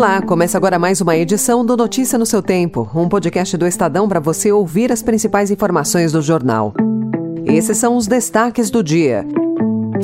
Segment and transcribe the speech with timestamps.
[0.00, 4.08] Olá, começa agora mais uma edição do Notícia no seu Tempo, um podcast do Estadão
[4.08, 6.72] para você ouvir as principais informações do jornal.
[7.44, 9.26] Esses são os destaques do dia.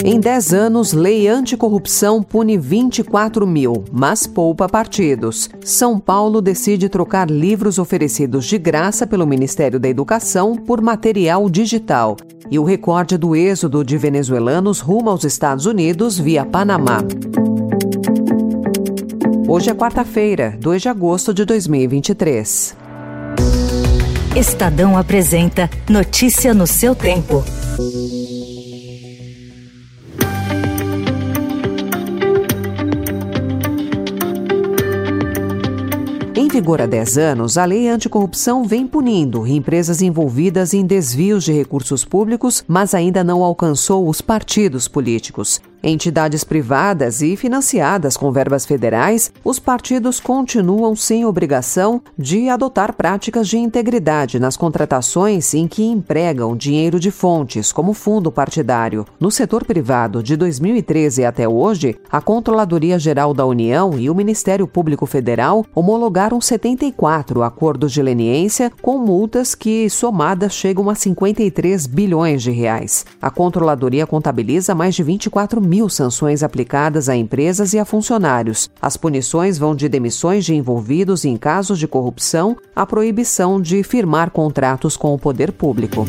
[0.04, 5.48] Em 10 anos, lei anticorrupção pune 24 mil, mas poupa partidos.
[5.64, 12.18] São Paulo decide trocar livros oferecidos de graça pelo Ministério da Educação por material digital.
[12.50, 16.98] E o recorde do êxodo de venezuelanos rumo aos Estados Unidos via Panamá.
[19.48, 22.76] Hoje é quarta-feira, 2 de agosto de 2023.
[24.34, 27.44] Estadão apresenta Notícia no seu tempo.
[36.34, 41.52] Em vigor há 10 anos, a lei anticorrupção vem punindo empresas envolvidas em desvios de
[41.52, 48.66] recursos públicos, mas ainda não alcançou os partidos políticos entidades privadas e financiadas com verbas
[48.66, 55.84] federais, os partidos continuam sem obrigação de adotar práticas de integridade nas contratações em que
[55.84, 59.06] empregam dinheiro de fontes, como fundo partidário.
[59.18, 64.66] No setor privado, de 2013 até hoje, a Controladoria Geral da União e o Ministério
[64.66, 72.42] Público Federal homologaram 74 acordos de leniência com multas que, somadas, chegam a 53 bilhões
[72.42, 73.04] de reais.
[73.20, 78.70] A Controladoria contabiliza mais de 24 mil sanções aplicadas a empresas e a funcionários.
[78.80, 84.30] As punições vão de demissões de envolvidos em casos de corrupção à proibição de firmar
[84.30, 86.06] contratos com o poder público.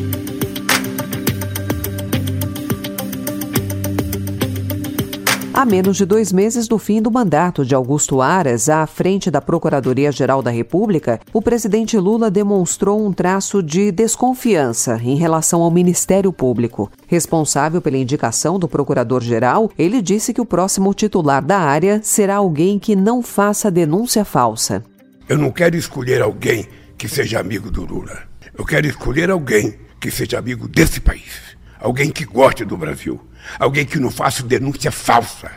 [5.58, 9.40] A menos de dois meses do fim do mandato de Augusto Aras à frente da
[9.40, 16.32] Procuradoria-Geral da República, o presidente Lula demonstrou um traço de desconfiança em relação ao Ministério
[16.32, 16.88] Público.
[17.08, 22.78] Responsável pela indicação do procurador-geral, ele disse que o próximo titular da área será alguém
[22.78, 24.84] que não faça denúncia falsa.
[25.28, 28.16] Eu não quero escolher alguém que seja amigo do Lula.
[28.56, 31.57] Eu quero escolher alguém que seja amigo desse país.
[31.80, 33.28] Alguém que goste do Brasil
[33.58, 35.50] Alguém que não faça denúncia falsa.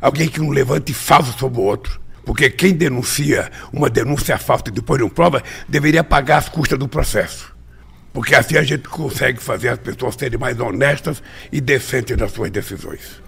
[0.00, 2.00] Alguém que não levante falso sobre o outro.
[2.24, 6.88] Porque quem denuncia uma denúncia falsa e depois não prova, deveria pagar as custas do
[6.88, 7.52] processo.
[8.12, 12.50] Porque assim a gente consegue fazer as pessoas serem mais honestas e decentes nas suas
[12.50, 13.22] decisões.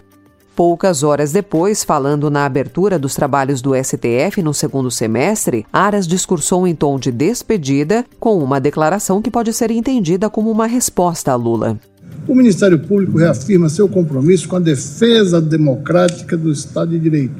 [0.54, 6.64] Poucas horas depois, falando na abertura dos trabalhos do STF no segundo semestre, Aras discursou
[6.64, 11.34] em tom de despedida, com uma declaração que pode ser entendida como uma resposta a
[11.34, 11.80] Lula.
[12.26, 17.34] O Ministério Público reafirma seu compromisso com a defesa democrática do Estado de Direito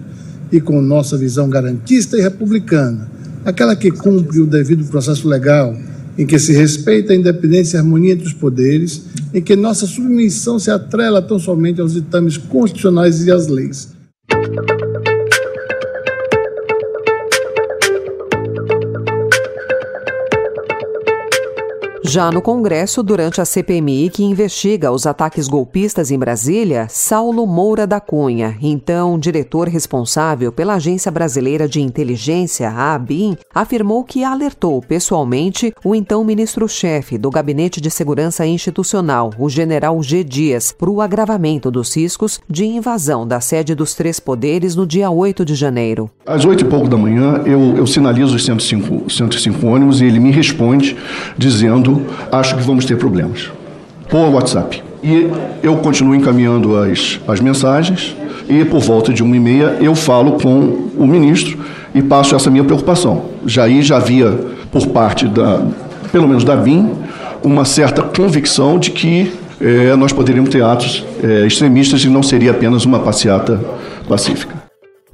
[0.53, 3.11] e com nossa visão garantista e republicana,
[3.47, 5.75] aquela que cumpre o devido processo legal,
[6.19, 10.59] em que se respeita a independência e harmonia entre os poderes, em que nossa submissão
[10.59, 13.94] se atrela tão somente aos ditames constitucionais e às leis.
[22.15, 27.89] Já no Congresso, durante a CPMI que investiga os ataques golpistas em Brasília, Saulo Moura
[27.89, 34.81] da Cunha, então diretor responsável pela Agência Brasileira de Inteligência, a ABIN, afirmou que alertou
[34.81, 40.23] pessoalmente o então ministro-chefe do Gabinete de Segurança Institucional, o general G.
[40.23, 45.11] Dias, para o agravamento dos riscos de invasão da sede dos três poderes no dia
[45.11, 46.09] 8 de janeiro.
[46.25, 50.21] Às oito e pouco da manhã, eu, eu sinalizo os 105, 105 ônibus e ele
[50.21, 50.97] me responde
[51.37, 53.51] dizendo acho que vamos ter problemas.
[54.09, 54.83] Por WhatsApp.
[55.03, 55.31] E
[55.63, 58.17] eu continuo encaminhando as, as mensagens
[58.49, 61.59] e por volta de uma e meia eu falo com o ministro
[61.95, 63.27] e passo essa minha preocupação.
[63.47, 64.31] Já aí já havia
[64.71, 65.63] por parte da,
[66.11, 66.91] pelo menos da BIM,
[67.43, 72.51] uma certa convicção de que é, nós poderíamos ter atos é, extremistas e não seria
[72.51, 73.61] apenas uma passeata
[74.09, 74.64] pacífica.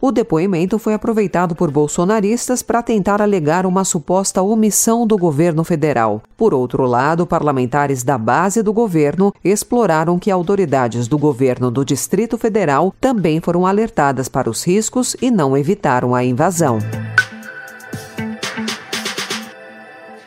[0.03, 6.23] O depoimento foi aproveitado por bolsonaristas para tentar alegar uma suposta omissão do governo federal.
[6.39, 12.39] Por outro lado, parlamentares da base do governo exploraram que autoridades do governo do Distrito
[12.39, 16.79] Federal também foram alertadas para os riscos e não evitaram a invasão.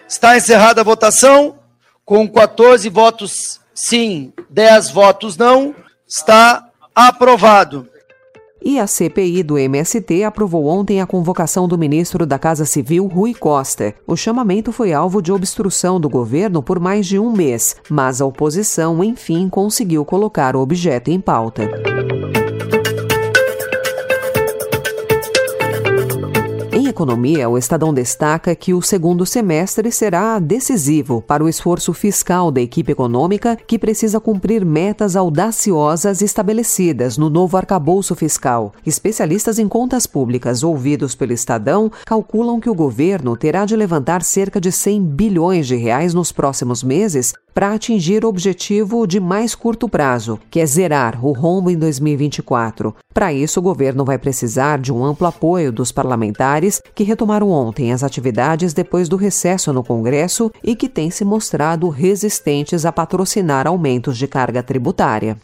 [0.07, 1.55] Está encerrada a votação.
[2.05, 5.73] Com 14 votos sim, 10 votos não,
[6.07, 7.87] está aprovado.
[8.65, 13.33] E a CPI do MST aprovou ontem a convocação do ministro da Casa Civil, Rui
[13.33, 13.93] Costa.
[14.07, 18.25] O chamamento foi alvo de obstrução do governo por mais de um mês, mas a
[18.25, 21.92] oposição, enfim, conseguiu colocar o objeto em pauta.
[26.93, 32.61] Economia, o Estadão destaca que o segundo semestre será decisivo para o esforço fiscal da
[32.61, 38.71] equipe econômica, que precisa cumprir metas audaciosas estabelecidas no novo arcabouço fiscal.
[38.85, 44.61] Especialistas em contas públicas ouvidos pelo Estadão calculam que o governo terá de levantar cerca
[44.61, 49.87] de 100 bilhões de reais nos próximos meses para atingir o objetivo de mais curto
[49.87, 52.95] prazo, que é zerar o rombo em 2024.
[53.13, 57.93] Para isso, o governo vai precisar de um amplo apoio dos parlamentares que retomaram ontem
[57.93, 63.67] as atividades depois do recesso no Congresso e que têm se mostrado resistentes a patrocinar
[63.67, 65.37] aumentos de carga tributária.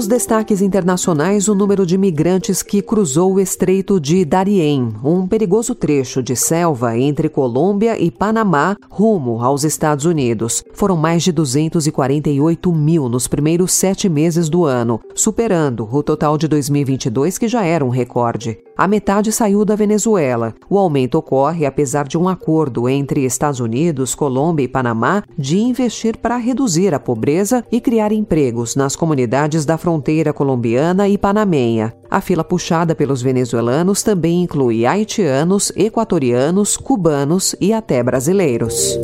[0.00, 5.74] Nos destaques internacionais, o número de migrantes que cruzou o Estreito de Darién, um perigoso
[5.74, 10.64] trecho de selva entre Colômbia e Panamá, rumo aos Estados Unidos.
[10.72, 16.48] Foram mais de 248 mil nos primeiros sete meses do ano, superando o total de
[16.48, 18.56] 2022, que já era um recorde.
[18.78, 20.54] A metade saiu da Venezuela.
[20.70, 26.16] O aumento ocorre apesar de um acordo entre Estados Unidos, Colômbia e Panamá de investir
[26.16, 29.89] para reduzir a pobreza e criar empregos nas comunidades da fronteira
[30.34, 31.94] colombiana e panamenha.
[32.10, 38.98] A fila puxada pelos venezuelanos também inclui haitianos, equatorianos, cubanos e até brasileiros.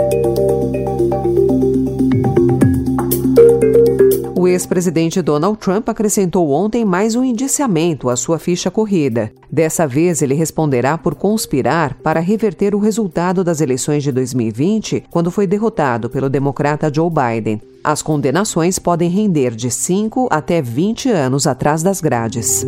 [4.56, 9.30] Ex-presidente Donald Trump acrescentou ontem mais um indiciamento à sua ficha corrida.
[9.52, 15.30] Dessa vez, ele responderá por conspirar para reverter o resultado das eleições de 2020, quando
[15.30, 17.60] foi derrotado pelo democrata Joe Biden.
[17.84, 22.66] As condenações podem render de 5 até 20 anos atrás das grades.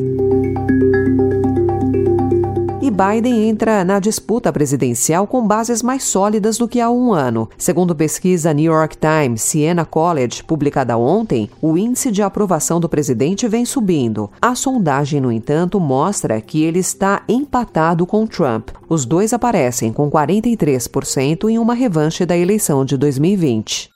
[2.99, 7.49] Biden entra na disputa presidencial com bases mais sólidas do que há um ano.
[7.57, 13.47] Segundo pesquisa New York Times Siena College, publicada ontem, o índice de aprovação do presidente
[13.47, 14.29] vem subindo.
[14.43, 18.71] A sondagem, no entanto, mostra que ele está empatado com Trump.
[18.89, 23.91] Os dois aparecem com 43% em uma revanche da eleição de 2020.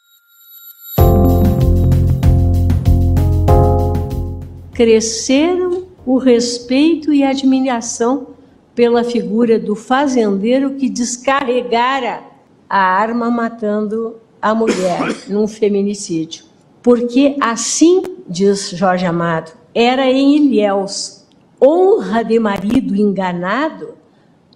[4.72, 8.31] cresceram o respeito e a admiração
[8.74, 12.22] pela figura do fazendeiro que descarregara
[12.68, 16.44] a arma matando a mulher num feminicídio.
[16.82, 21.26] Porque assim, diz Jorge Amado, era em Ilhéus,
[21.60, 23.94] honra de marido enganado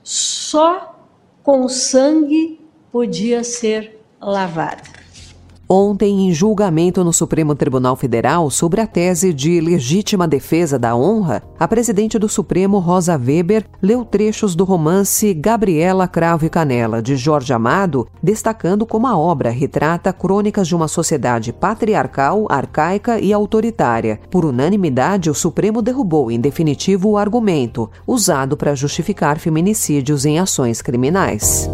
[0.03, 0.99] só
[1.43, 2.61] com sangue
[2.91, 4.96] podia ser lavada.
[5.69, 11.43] Ontem, em julgamento no Supremo Tribunal Federal sobre a tese de legítima defesa da honra,
[11.59, 17.17] a presidente do Supremo, Rosa Weber, leu trechos do romance Gabriela Cravo e Canela, de
[17.17, 24.21] Jorge Amado, destacando como a obra retrata crônicas de uma sociedade patriarcal, arcaica e autoritária.
[24.31, 30.81] Por unanimidade, o Supremo derrubou em definitivo o argumento, usado para justificar feminicídios em ações
[30.81, 31.69] criminais.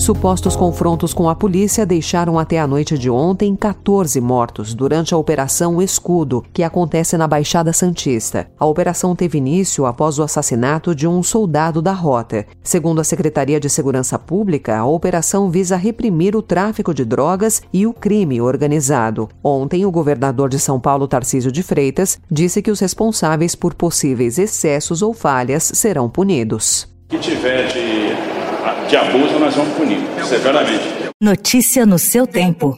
[0.00, 5.16] Supostos confrontos com a polícia deixaram até a noite de ontem 14 mortos durante a
[5.18, 8.50] Operação Escudo, que acontece na Baixada Santista.
[8.58, 12.46] A operação teve início após o assassinato de um soldado da rota.
[12.62, 17.86] Segundo a Secretaria de Segurança Pública, a operação visa reprimir o tráfico de drogas e
[17.86, 19.28] o crime organizado.
[19.44, 24.38] Ontem, o governador de São Paulo, Tarcísio de Freitas, disse que os responsáveis por possíveis
[24.38, 26.88] excessos ou falhas serão punidos.
[27.06, 28.29] Que tiver de
[28.90, 30.82] de abuso, nós vamos punir severamente.
[31.20, 32.76] Notícia no seu tempo.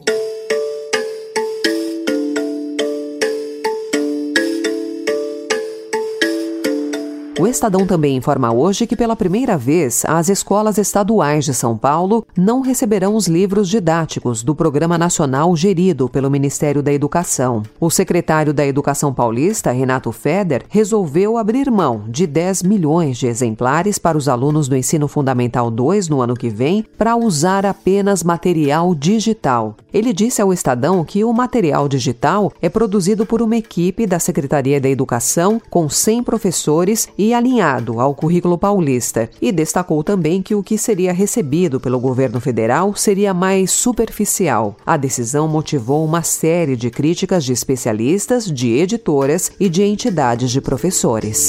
[7.42, 12.24] O Estadão também informa hoje que, pela primeira vez, as escolas estaduais de São Paulo
[12.36, 17.64] não receberão os livros didáticos do Programa Nacional gerido pelo Ministério da Educação.
[17.80, 23.98] O secretário da Educação paulista, Renato Feder, resolveu abrir mão de 10 milhões de exemplares
[23.98, 28.94] para os alunos do Ensino Fundamental 2 no ano que vem para usar apenas material
[28.94, 29.74] digital.
[29.92, 34.80] Ele disse ao Estadão que o material digital é produzido por uma equipe da Secretaria
[34.80, 40.78] da Educação com 100 professores alinhado ao currículo paulista e destacou também que o que
[40.78, 44.76] seria recebido pelo governo federal seria mais superficial.
[44.84, 50.60] A decisão motivou uma série de críticas de especialistas, de editoras e de entidades de
[50.60, 51.48] professores.